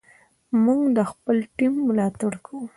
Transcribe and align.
موږ 0.63 0.81
د 0.97 0.99
خپل 1.11 1.37
ټیم 1.57 1.73
ملاتړ 1.87 2.31
کوو. 2.45 2.61